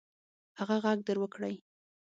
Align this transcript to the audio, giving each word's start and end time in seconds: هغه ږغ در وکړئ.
هغه 0.59 0.75
ږغ 0.83 0.99
در 1.07 1.17
وکړئ. 1.19 1.55